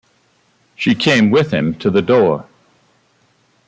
She 0.75 0.95
came 0.95 1.29
with 1.29 1.51
him 1.53 1.75
to 1.77 1.91
the 1.91 2.01
door. 2.01 2.47